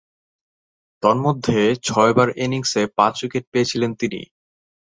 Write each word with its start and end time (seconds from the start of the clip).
তন্মধ্যে, 1.03 1.59
ছয়বার 1.83 2.29
ইনিংসে 2.37 2.81
পাঁচ-উইকেট 2.97 3.43
পেয়েছিলেন 3.51 3.91
তিনি। 3.93 4.21